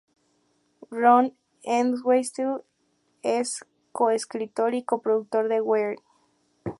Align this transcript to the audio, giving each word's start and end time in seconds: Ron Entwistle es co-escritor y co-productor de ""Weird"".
Ron 0.89 1.37
Entwistle 1.63 2.63
es 3.21 3.63
co-escritor 3.91 4.73
y 4.73 4.83
co-productor 4.83 5.47
de 5.47 5.61
""Weird"". 5.61 5.99